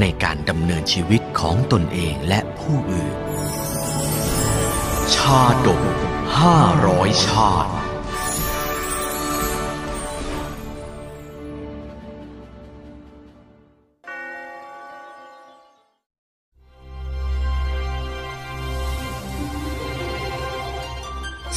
[0.00, 3.16] ในการดำเนินชีวิตของตนเองและผู้อื่น
[5.14, 5.82] ชาดก
[6.38, 7.72] ห้าร้อยชาติ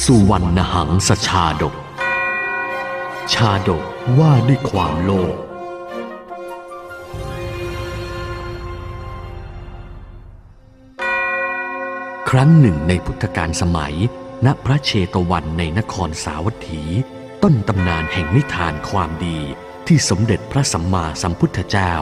[0.04, 1.74] สุวรรณหังสชาดก
[3.32, 3.82] ชาดก
[4.18, 5.49] ว่าด้วยความโลภ
[12.34, 13.96] ครั้งหนึ่งในพุทธกาลสมัย
[14.46, 16.82] ณพระเชตวันในนครสาวัตถี
[17.42, 19.38] ต้นตำนานแห่งนิทานความดี
[19.86, 21.92] ที่สมเด็จพระสัมมาสัมพุทธเจ้า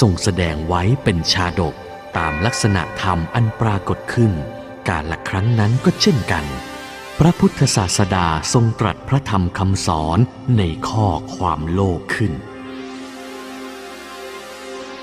[0.00, 1.74] ทรงแสดงไว้เป็นชาดก
[2.16, 4.32] ตามลักษณะธรรมอันปรากฏขึ้น
[4.88, 6.44] การละครั้งนั้นก็เช่นกัน
[7.18, 10.18] พระพุทธศาสดาทรงตรัสพระธรรมคำสอน
[10.58, 12.32] ในข้อความโลภขึ้น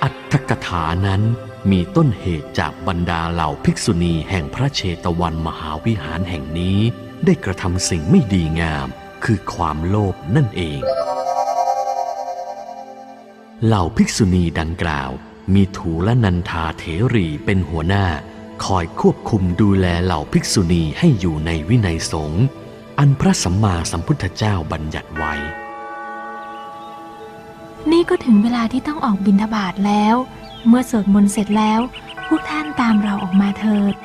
[0.03, 1.23] อัตถกถานั้น
[1.71, 6.79] มีต้นเหตุจากบรรดาเหล่าภิกษุณีแห่งพระเชตวันมหาวิหารแห่งนี้
[7.25, 8.87] ได้กระทำสิ่งไม่ดีงาม
[9.23, 10.79] คือความโลภนั่นเอง
[13.65, 15.11] เหล่าภิกษุณีดังกล่าว
[15.53, 18.05] มีถูและนันทาเถรีเป็นหัวหน้า
[18.65, 22.45] คอยควบคุมดูแลเหล่าภิกษุณีให้อยู่ในวินัยสงฆ์
[22.99, 25.33] อันพระสัมมาสัมพุทธเจ้าบัญญัติไว้
[27.91, 30.15] นี่ก็ถึงเวลาที่ต้องออกบิณฑบาตแล้ว
[30.67, 31.79] เมื่อสวดมนต์เสร็จแล้ว
[32.27, 33.95] พวกท่านตามเราออกมาเถิด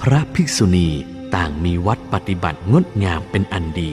[0.00, 0.88] พระภิกษุณี
[1.34, 3.92] ต่างมีวัดปฏิบัติงดงามเป็นอันดี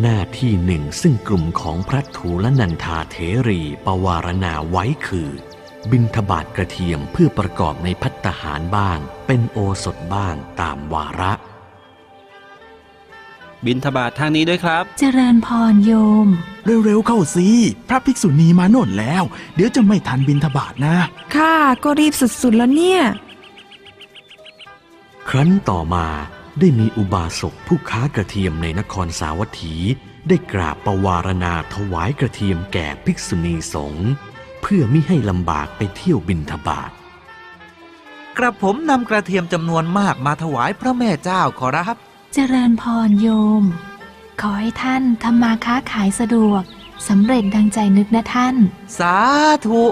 [0.00, 3.16] หน้าที่หนึ่งซึ่งกลุ่มของพระถูลนันทาเถ
[3.48, 5.30] รีปวารณาไว้คือ
[5.90, 11.32] บิณฑบาตกระเทียมเพื่อประกอบในพัตตหารบ้าง เป็นโอสถบ้างตามวาระ
[13.66, 15.92] บินทบาททางนี้ด้วยครับ เจริญพรโย
[16.24, 16.26] ม
[16.84, 17.48] เร็วๆเข้าสิ
[17.88, 19.22] พระภิกษุณีมาโน่นแล้ว
[19.54, 20.96] เดี๋ยวจะไม่ทันบินทบาทนะ
[21.34, 23.02] ข้าก็รีบสุดๆแล้วเนี่ย
[25.28, 26.06] ครั้นต่อมา
[26.58, 29.74] ได้มีอุบาสกผู้ค้ากระเทียมในนครสาวัตถี
[30.28, 34.10] ได้กราบประวารณาถวายกระเทียมแก่ภิกษุณีสงฆ์
[34.60, 36.90] เพื่อมิให้ลำบากไปเที่ยวบินทบาท
[38.38, 41.96] กระผมนำกระเทียมจำนวนมากมาถวายพระแม่เจ้าขอรับ
[42.36, 43.28] เจริญพรโย
[43.62, 43.64] ม
[44.40, 46.62] ขอให้ท่านทำมาค้าขายสะดวก
[47.08, 48.56] สำเร็จดังใจนึกนะท่าน
[48.98, 49.16] สา
[49.66, 49.82] ธุ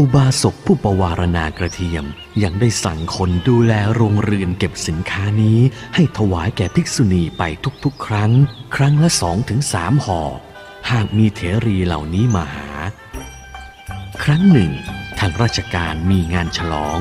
[0.00, 2.04] อุบาสกผู้ประวารณากระเทียม
[2.42, 5.58] ยังได้สั่งคนดูแลโรงเรือนเก็บสินค้านี้
[5.94, 7.42] ให้ถวายแก่ภิกษุณีไป
[7.84, 8.32] ทุกๆ ครั้ง
[8.76, 10.20] ครั้งละสองถึงสามห่อ
[10.90, 12.68] หากมีเถรีเหล่านี้มาหา
[14.24, 14.72] ครั้งหนึ่ง
[15.18, 16.98] ทางราชการมีงานฉลอง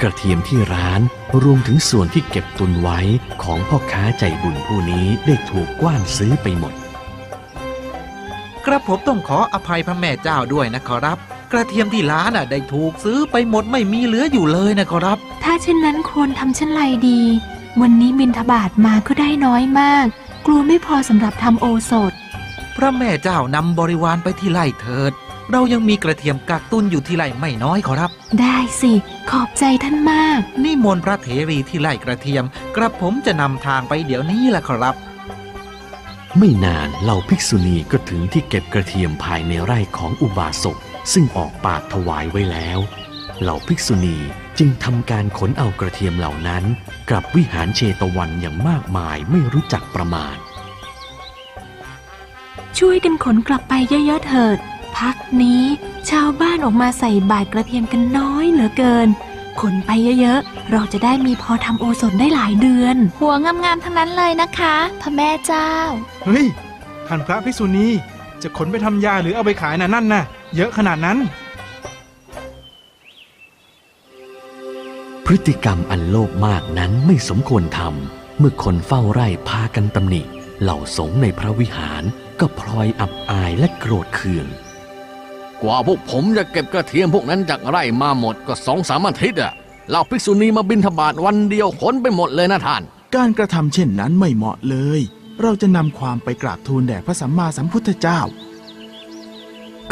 [0.00, 1.02] กระเทียมที่ร้าน
[1.42, 2.98] รวมถึงส่วนที่เก็บตุนไว้
[3.42, 6.72] ของพ่อค้าใจบุญผู้นี้ได้ถูกกว้านซื้อไปหมด
[8.66, 11.18] กระผมต้องขออภัยพระแม่เจ้าด้วยนะขอรับ
[11.52, 17.20] กระเทียมที่ร้านอะได้ถูกซื้อไปหมดไม่มีเหลืออยู่เลยนะขอรับ ถ้าเช่นนั้นควรทำเช่นไรดี
[17.80, 20.06] วันนี้บินทบาทมาก็ได้น้อยมาก
[20.46, 22.12] กลัวไม่พอสำหรับทำโอสถ
[22.76, 25.12] พระแม่เจ้านำบริวารไปที่ไร่เถิด
[25.50, 28.92] เรายังมีกระเทียมกักตุนอยู่ที่ไร่ไม่น้อยขอรับ ได้สิ
[29.30, 32.44] ขอบใจท่านมาก นิมนต์พระเถรีที่ไร่กระเทียม
[32.76, 34.94] กระผมจะนำทางไปเดี๋ยวนี้แหละขอรับ
[36.38, 40.76] ไม่นานเหล่าภิกษุณีก็ถึงที่เก็บกระเทียมภายในไร่ของอุบาสก
[41.12, 42.78] ซึ่งออกปากถวายไว้แล้ว
[43.40, 44.16] เหล่าภิกษุณี
[44.58, 46.64] จึงทำการขนเอากระเทียมเหล่านั้น
[47.10, 50.36] กลับวิหารเชตวันอย่างมากมายไม่รู้จักประมาณ
[52.78, 54.58] ช่วยกันขนกลับไปเยอะๆเถิด
[54.98, 55.62] พักนี้
[56.10, 59.08] ชาวบ้านออกมาใส่บาตรกระเทียมกันน้อยเหลือเกิน
[59.60, 59.90] ขนไป
[60.20, 65.70] เยอะๆ เราจะได้มีพอทำโอสถได้หลายเดือน หัวงามๆทั้งนั้นเลยนะคะพระแม่เจ้า
[66.24, 66.46] เฮ้ย
[67.06, 67.86] ท่านพระภิกษุณี
[68.42, 70.24] จะขนไปทำยาหรือเอาไปขายน่ะนั่นน่ะ
[70.56, 71.18] เยอะขนาดนั้น
[75.26, 80.22] พฤติกรรมอันโลภมากนั้นไม่สมควรทำเมื่อคนเฝ้าไร่พากันตำหนิ
[80.62, 82.02] เหล่าสงฆ์ในพระวิหาร
[82.40, 84.46] ก็พลอยอับอายและโกรธเคือง
[85.62, 89.52] กว่าพวกผมจะเก็บกระเทียมพวกนั้นจากไร่มาหมดก็สองสามอาทิตย์อะ
[89.88, 92.82] เหล่าภิกษุณีมาบินทบาทวันเดียวขนไปหมดเลยนะท่าน
[93.14, 95.00] การกระทำเช่นนั้นไม่เหมาะเลย
[95.42, 98.20] เราจะนำความไปกราบทูลแด่พระสัมมาสัมพุทธเจ้า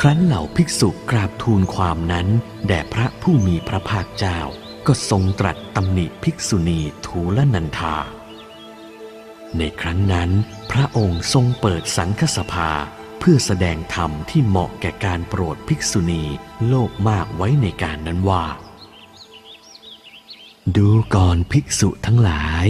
[0.01, 2.27] ครั้นเหล่าภิกษุกราบทูลความนั้น
[2.67, 4.41] แด่พระผู้มีพระภาคเจ้า
[4.87, 7.97] ก็ทรงตรัสตำหนิภิกษุณีทูลนันทา
[9.59, 10.31] ในครั้งนั้น
[10.71, 12.71] พระองค์ทรงเปิดสังฆสภา
[13.19, 16.25] เพื่อแสดงธรรมที่เหมาะแก่การโปรดภิกษุณี
[16.67, 18.45] โลภมากไว้ในการนั้นว่า
[20.77, 22.67] ดูก่อนภิกษุทั้งหลาย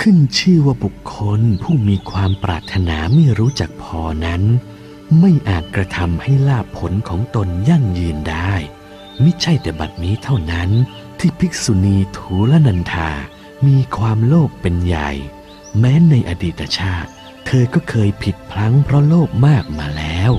[0.00, 4.42] ขึ้นชื่อว่าบุคคลผู้มีความปรารถนาไม่รู้จักพอนั้น
[5.20, 8.52] ไม่อาจกระทำให้ลาภผลของตนยั่งยืนได้
[9.22, 10.70] มิใช่แต่บัดนี้เท่านั้น
[11.18, 13.10] ที่ภิกษุณีทูลนันทา
[13.66, 15.10] มีความโลภเป็นใหญ่
[15.78, 17.10] แม้ในอดีตชาติ
[17.50, 20.32] เธอก็เคยผิดพลั้งเพราะโลภมากมาแล้ว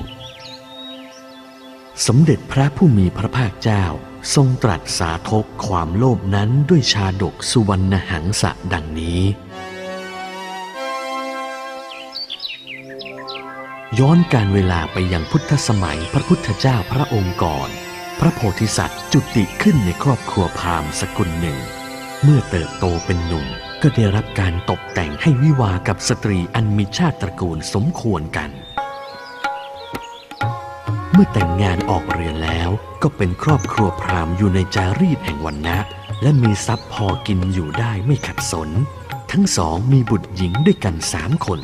[2.06, 3.84] สมเด็จพระผู้มีพระภาคเจ้า
[4.34, 9.20] ทรงตรัสสาธกความโลภนั้นด้วยชาดกสุวรรณหังสะดังนี้
[13.98, 17.68] ย้อนการเวลาไปยังพุทธสมัยพระพุทธเจ้าพระองค์ก่อน
[18.20, 21.58] พระโพธิสัตว์จุติขึ้นในครอบครัวพราหมณ์สกุลหนึ่ง
[22.24, 23.46] เมื่อเติบโตเป็นหนุ่ม
[23.82, 28.50] ก็ได้รับการตกแต่งให้วิวากับสตรีอันมีชาติตระกูลสมควรกัน
[31.12, 32.70] เมื่อแต่งงานออกเรือนแล้ว
[33.02, 35.78] ก็เป็นครอบครัวพราหมณ์อยู่ในจารีตแห่งวันนะ
[36.22, 38.70] และมีทรัพย์พอกินอยู่ได้ไม่ขัดสน
[39.32, 41.60] ทั้งสองมีบุตรหญิงด้วยกันสามคน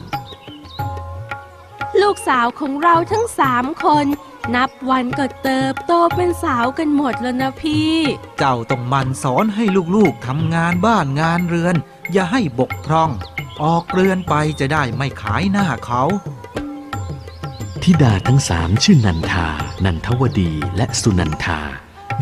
[2.03, 4.07] ลูกสาวของเราทั้งสามคน
[4.55, 7.95] นับวันก็เติบโตเป็นสาวกันหมดแล้วนะพี่
[8.39, 9.65] เจ้าต้องหมันสอนให้
[9.97, 11.77] ลูกๆทำงานบ้านงานเรือน
[12.13, 13.11] อย่าให้บกพร่อง
[13.63, 16.03] ออกเรือนไปจะได้ไม่ขายหน้าเขา
[17.83, 19.49] ธิดาทั้งสามชื่อนันทา
[19.85, 21.61] นันทวดีและสุนันทา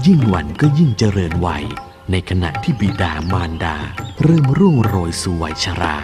[0.07, 1.65] ยิ่งวันก็ยิ่งเจริญวัย
[2.11, 3.77] ในขณะที่บิดามารดา
[4.23, 5.97] เริ่มร่วงโรยสู่วัยชรา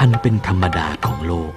[0.00, 1.52] อันเป็นธรรมดาของโลก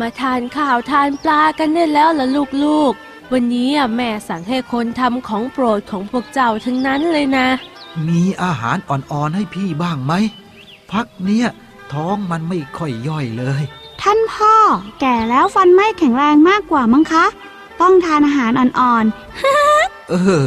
[0.00, 2.26] มาทานข้าวทานปลากันได้แล้วล่ะ
[2.64, 7.48] ลูกๆ วันนี้อะแม่สั่งให้คนทำของโปรดของพวกเจ้าทั้งนั้นเลยนะ
[8.08, 10.12] มีอาหารอ่อนๆให้พี่บ้างไหม
[10.90, 11.46] พักเนี้ย
[11.92, 13.62] ท้องมันไม่ค่อยย่อยเลย
[14.02, 14.54] ท่านพ่อ
[15.00, 17.24] แก่แล้วฟันไม่แข็งแรงมากกว่ามั้งคะ
[17.80, 19.04] ต้องทานอาหารอ่อน
[20.10, 20.44] เออ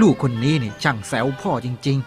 [0.00, 1.98] ลูกคนนี้นี่ช่างแซวพ่อจริง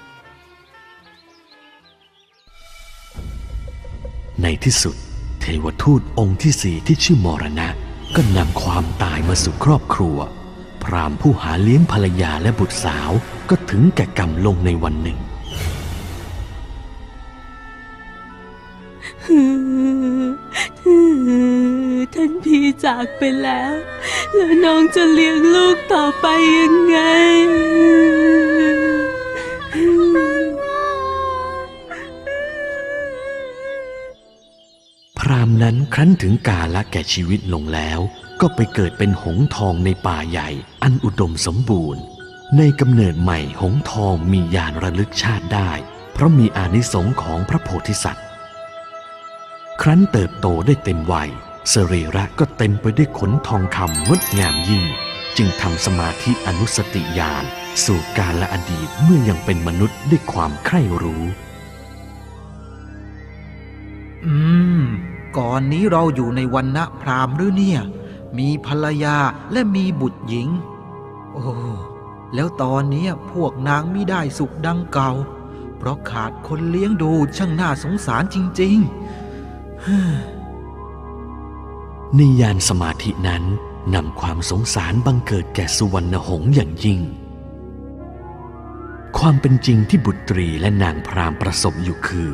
[4.42, 4.96] ในที่สุด
[5.46, 7.70] เทวทูตองค์ที่สี่ที่ชื่อมรณะ
[8.16, 10.18] ก็นำความตายมาสู่ครอบครัว
[10.84, 13.12] พรามผู้หาเลี้ยงภรรยาและบุตรสาว
[13.50, 15.18] ก็ถึงแก่กรรมลงในวันหนึ่ง
[22.14, 23.74] ท่านพี่จากไปแล้ว
[24.34, 26.26] แล้วน้องจะเลี้ยงลูกต่อไป
[26.58, 26.98] ยังไง
[35.64, 38.00] นั้นครั้นถึงกาละแก่ชีวิตลงแล้ว
[38.42, 40.50] ก็ไปเกิดเป็นหงทองในป่าใหญ่
[40.84, 42.02] อันอุดมสมบูรณ์
[42.58, 45.72] ในกำเนิดใหม่หงทองมียานระลึกชาติได้
[46.14, 48.26] เพราะมีอานิสงส์ของพระโพธิสัตว์
[49.82, 51.30] ครั้นเติบโตได้เต็มวัย
[51.74, 54.86] สรีระก็เต็มไปด้วยขนทองคำงดงามยิ่ง
[55.38, 57.44] จึงทำสมาธิอนุสติญาณ
[57.86, 61.24] สู่กาละอดีตเมื่อยังเป็นมนุษย์ด้วยความใคร่รู้
[64.26, 64.63] อืม
[65.38, 67.80] ก่อนนี้เราอยู่ในวันณะพราหมหรือเนี่ย
[68.38, 69.18] มีภรรยา
[69.52, 70.48] และมีบุตรหญิง
[71.34, 71.44] โอ้
[72.34, 75.12] แล้วตอนนี้พวกนางไม่ได้สุขดังเก่า
[75.78, 78.88] เพราะขาดคนเลี้ยงดูช่างน่าสงสารจริงๆ
[82.16, 83.44] ในยานสมาธินั้น
[83.96, 87.00] นำความสงสารบังเกิดแก่สุวรรณหงส์อย่างยิ่ง
[89.18, 92.30] ความเป็นจริงที่บุตรีและนางพรามประสบอยู่คือ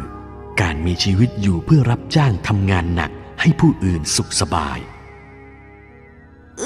[0.62, 3.12] การมีชีวิตอยู่เพื่อรับจ้างทำงานหนัก
[3.42, 4.80] ให้ผู้อื่นสุขสบาย
[6.60, 6.64] เอ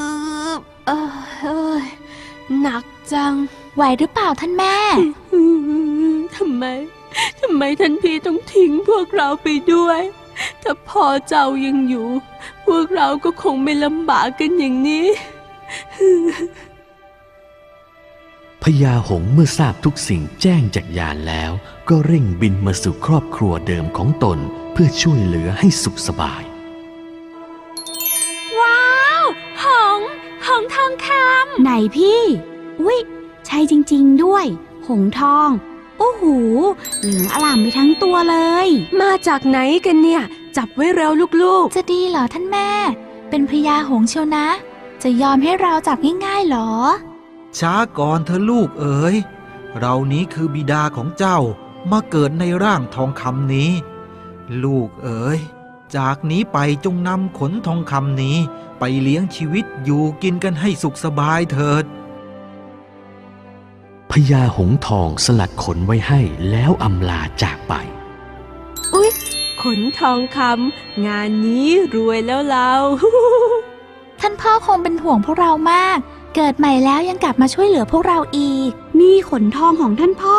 [0.49, 0.53] อ
[0.87, 1.85] เอ้ย
[2.61, 2.83] หนัก
[3.13, 3.33] จัง
[3.75, 4.77] ไหวหรือเปล่าท่านแม่
[5.33, 5.39] อื
[6.13, 6.65] มทำไม
[7.39, 10.01] ทำไมท่านพี่ต้องทิ้งพวกเราไปด้วย
[10.61, 12.07] ถ้าพ่อเจ้ายังอยู่
[12.65, 15.07] พวกเราก็คงไม่ลำบากกันอย่างนี้
[18.63, 21.51] พญาหงส์เมื่อทราบทุกสิ่งแจ้งจากยานแล้ว
[21.89, 24.39] ก็เร่งบินมาสู่ครอบครัวเดิมของตน
[24.71, 26.43] เพื่อช่วยเหลือให้สุขสบาย
[28.59, 28.83] ว้า
[29.21, 29.23] ว
[29.63, 29.65] ห
[29.97, 30.09] งส์
[30.47, 32.21] หงส์ทองคๆไหนพี่
[32.81, 32.99] อุ๊ย
[33.45, 34.45] ใช่จริง ๆ ด้วย
[34.87, 35.49] หงทอง
[35.99, 36.23] โอ้โห
[37.01, 40.23] เหลืองอล่ามไปทั้งตัวเลยำมาจากไหนกันเนี่ย
[40.57, 41.11] จับไว้เร็ว
[41.41, 42.69] ลูกจะดีเหรอท่านแม่
[43.29, 44.47] เป็นพญาหงส์เชียวนะ
[45.03, 46.71] จะยอมให้เราจับง่ายๆเหรอ
[47.59, 49.15] ช้าก่อนเธอะลูกเอ๋ย
[49.79, 51.39] เรานี้คือบิดาของเจ้า
[51.91, 53.71] มาเกิดในร่างทองคำนี้
[54.63, 55.39] ลูกเอ๋ย
[55.95, 58.37] จากนี้ไปจงนำขนทองคำนี้
[58.79, 61.85] ไปเลี้ยงชีวิตอยู่กินกันให้สุขสบายเถิด
[64.11, 66.19] พญาหงส์ทองสลัดขนไว้ให้
[66.51, 67.73] แล้วอำลาจากไป
[68.93, 69.11] อุ๊ย
[69.61, 72.71] ขนทองคำงานนี้รวยแล้วเรา
[74.19, 75.97] ท่านพ่อคงเป็นห่วงพวกเรามาก
[76.35, 80.37] เกิดใหม่แล้วยังกลับมาช่วยเหลือพวกเราอีกมีขนทองของท่านพ่อ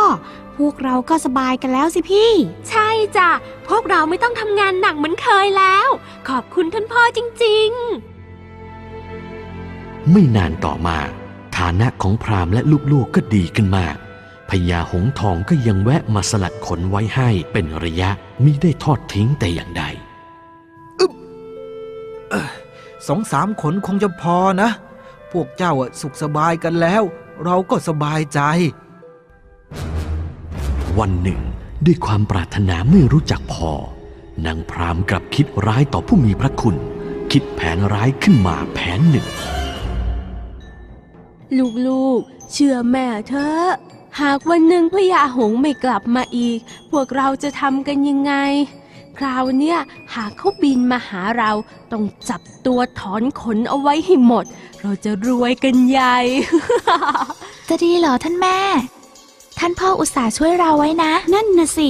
[0.59, 2.31] พวกเราก็สบายกันแล้วสิพี่
[2.69, 3.31] ใช่จ้ะ
[3.69, 5.89] พวกเราไม่ต้องทำงานหนักเหมือนเคยแล้ว
[6.29, 10.99] ขอบคุณท่านพ่อจริงๆ ไม่นานต่อมา
[11.57, 13.97] ฐานะของพราหมณ์และลูกๆก็ดีขึ้นมาก
[14.51, 18.11] พญาหงส์ทองก็ยังแวะมาสลัดขนไว้ให้เป็นระยะ
[18.45, 19.85] มิได้ทอดทิ้งแต่อย่างใด
[23.07, 24.71] สองสามขนคงจะพอนะ
[25.33, 27.03] พวกเจ้าอะสุขสบายกันแล้ว
[27.45, 28.41] เราก็สบายใจ
[30.99, 31.41] วันหนึ่ง
[31.85, 33.71] ด้วยความปรารถนาไม่รู้จักพอ
[34.47, 36.77] นางพรามกลับคิดร้ายต่อผู้มีพระคุณ
[37.33, 39.27] คิดแผนร้ายขึ้นมาแผนหนึ่ง
[41.87, 43.69] ลูกๆ เชื่อแม่เถอะ
[44.21, 46.59] หากวันหนึ่งพญาหงส์ไม่กลับมาอีก
[46.91, 48.35] พวกเราจะทำกันยังไง
[49.19, 49.79] คราวเนี้ย
[50.15, 51.51] หากเขาบินมาหาเรา
[51.93, 54.45] ต้องจับตัวถอนขนเอาไว้ให้หมด
[54.83, 56.19] เราจะรวยกันใหญ่
[57.69, 58.59] จะดีเหรอท่านแม่
[59.67, 61.89] ท่านพ่ออุตส่าห์ช่วยเราไว้นะ นั่นนะสิ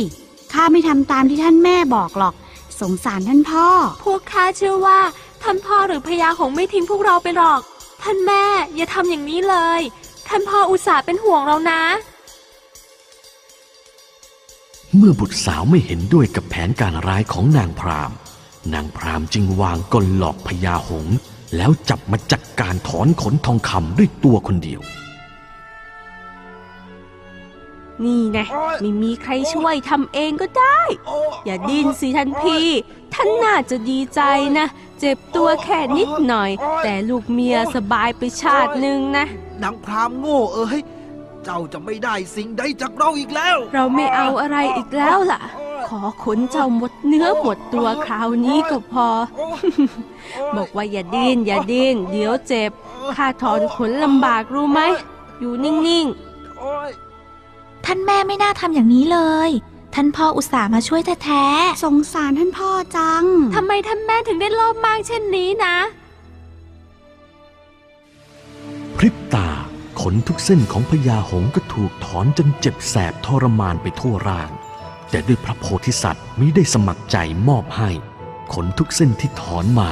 [0.52, 2.34] ข้าไม่ทำตามที่ท่านแม่บอกหรอก
[2.80, 3.66] สงสารท่านพ่อ
[4.04, 5.00] พวกข้าเชื่อว่า
[5.42, 7.60] ท่านพ่อหรือพญาหงส์ไม่ทิ้งพวกเราไปหรอก
[8.02, 9.80] ท่านแม่อย่าทำอย่างนี้เลย
[10.28, 11.82] ท่านพ่ออุตส่าห์เป็นห่วงเรานะ
[14.96, 18.12] เมื่อบุตรสาวไม่เห็นด้วยกับแผนการร้ายของนางพราม
[18.74, 21.16] นางพรามจึงวางกลหลอกพญาหงส์
[21.56, 24.82] แล้วจับมาจัดการถอนขนทองคำด้วยตัวคนเดียว
[28.02, 28.38] นี่ไง
[28.80, 30.80] ไม่มีใครช่วยทำเองก็ได้
[31.44, 32.68] อย่าดิ้นสิท่านพี่
[33.14, 34.20] ท่านน่าจะดีใจ
[34.58, 34.66] นะ
[35.00, 36.50] เจ็บตัวแค่นิดหน่อย
[36.84, 39.26] แต่ลูกเมียสบายไปชาติหนึ่งนะ
[39.62, 40.80] นางพรามโง่เอ้ย
[41.44, 45.40] เจ้าจะไม่ได้สิ่งใดจากเราอีกแล้ว เราไม่เอาอะไรอีกแล้วล่ะ
[45.88, 49.08] ขอขนเจ้าหมดเนื้อหมดตัวคราวนี้ก็พอ
[50.56, 52.70] บอกว่าอย่าดิ้นอย่าดิ้นเดี๋ยวเจ็บ
[53.16, 54.80] ข้าถอนขนลำบากรู้ไหม
[55.40, 56.06] อยู่นิ่ง
[57.86, 59.50] ท่านแม่ไม่น่าทำอย่างนี้เลย
[59.94, 61.44] ท่านพ่ออุตส่าห์มาช่วยแท้
[61.84, 63.24] สงสารท่านพ่อจัง
[63.54, 65.76] ทำไมท่านแม่ถึงได้โลภมากเช่นนี้นะ
[68.96, 69.48] พริบตา
[70.00, 74.50] ขนทุกเส้นของพญาหงส์ก็ถูกถอนจนเจ็บแสบทรมานไปทั่วร่าง
[75.10, 77.16] แต่ด้วยพระโพธิสัตว์มิได้สมัครใจ
[77.48, 77.90] มอบให้
[78.54, 79.90] ขนทุกเส้นที่ถอนมา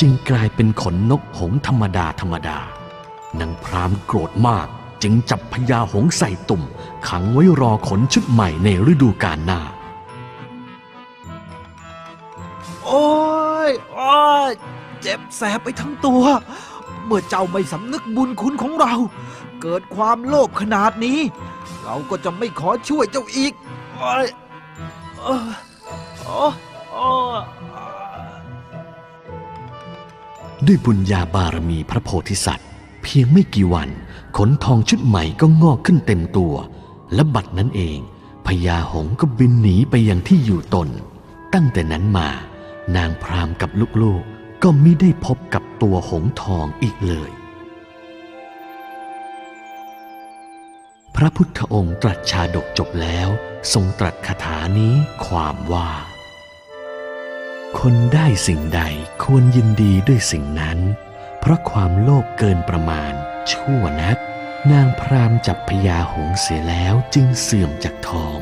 [0.00, 2.58] จึงกลายเป็นขนนกหงส์ธรรมดาธรรมดา
[3.40, 4.68] นางพรามโกรธมาก
[5.02, 6.62] จึงจับพญาหงส์ใส่ตุ่ม
[7.08, 9.60] ขังไว้รอขนชุดใหม่ในฤดูกาลหน้า
[12.84, 13.06] โอ้
[13.68, 14.16] ยโอ้
[14.48, 14.50] ย
[15.00, 16.24] เจ็บแสบไปทั้งตัว
[17.04, 18.94] เมื่อเจ้าไม่สำนึกบุญคุณของเรา
[19.62, 21.18] เกิดความโลภขนาดนี้
[21.82, 23.52] เราก็จะไม่ขอช่วยเจ้าอีก
[23.96, 24.26] โอ้ย
[25.18, 25.52] โอ้ย
[26.24, 26.52] โอ้ย
[26.92, 27.40] โอ้ย
[30.66, 32.68] ด้วยบุญญาบารมีพระโพธิสัตว์
[33.02, 33.88] เพียงไม่กี่วัน
[34.40, 36.54] ขนทองชุดใหม่ก็งอกขึ้นเต็มตัว
[37.14, 37.98] และบัดนั้นเอง
[38.46, 40.88] พญาหงก็บินหนีไปยังที่อยู่ตน
[41.54, 42.28] ตั้งแต่นั้นมา
[42.96, 43.70] นางพรามกับ
[44.02, 47.30] ลูกๆก็มิได้พบกับตัวหงทองอีกเลย
[51.16, 53.28] พระพุทธองค์ตรัสชาดกจบแล้ว
[53.72, 54.94] ทรงตรัสคาถานี้
[55.26, 55.90] ความว่า
[57.78, 58.82] คนได้สิ่งใด
[59.24, 60.78] ควรยินดีด้วยสิ่งนั้น
[61.40, 63.12] เพราะความโลภเกินประมาณ
[63.50, 64.18] ชั่วนัก
[64.72, 68.38] นางพรามจับพญาหงเสียแล้วจึงเสื่อมจากทอง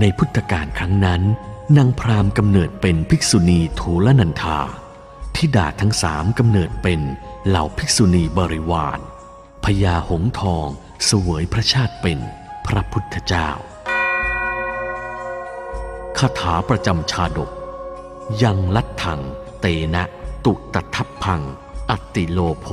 [0.00, 1.22] ในพุทธกาลครั้งนั้น
[1.76, 4.60] นางพรามกำเนิดเป็นภิกษุณีทูลนันทา
[5.36, 7.00] ทิดาทั้งสามกำเนิดเป็น
[7.46, 8.98] เหล่าภิกษุณีบริวาร
[9.64, 10.66] พญาหงทอง
[11.04, 12.18] เสวยพระชาติเป็น
[12.66, 13.48] พระพุทธเจ้า
[16.18, 17.50] คาถาประจำชาดก
[18.42, 19.20] ยังลัดถัง
[19.60, 20.02] เตนะ
[20.44, 21.42] ตุตทัพพัง
[21.94, 22.66] อัตติโลโพ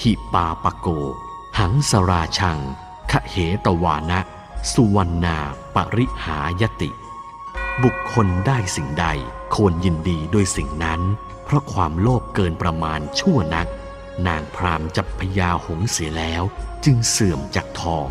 [0.00, 0.88] หิปาปโก
[1.58, 2.58] หังสราชัง
[3.10, 4.20] คเหตวานะ
[4.72, 5.38] สุวรรณา
[5.74, 6.90] ปริหายติ
[7.82, 9.06] บุคคลได้สิ่งใด
[9.54, 11.00] ควรยินดีด้วยสิ่งนั้น
[11.44, 13.68] เพราะความโลภเกินประมาณชั่วนัก
[14.26, 16.42] นางพรามจับพญาหงส์เสียแล้ว
[16.84, 18.08] จึงเสื่อมจากทอง